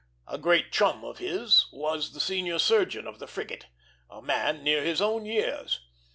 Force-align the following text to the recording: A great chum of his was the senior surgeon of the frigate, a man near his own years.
A 0.27 0.39
great 0.39 0.71
chum 0.71 1.03
of 1.05 1.19
his 1.19 1.67
was 1.71 2.13
the 2.13 2.19
senior 2.19 2.57
surgeon 2.57 3.05
of 3.05 3.19
the 3.19 3.27
frigate, 3.27 3.67
a 4.09 4.19
man 4.19 4.63
near 4.63 4.83
his 4.83 4.99
own 4.99 5.27
years. 5.27 5.79